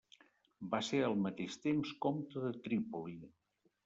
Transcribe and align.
Va 0.69 0.77
ser 0.85 1.01
al 1.07 1.17
mateix 1.25 1.57
temps 1.65 1.91
comte 2.05 2.41
de 2.47 2.51
Trípoli. 2.65 3.15